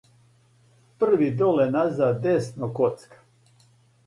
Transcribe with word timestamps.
први 0.97 1.27
доле 1.41 1.67
назад 1.75 2.19
десно 2.25 2.71
коцка 2.81 3.21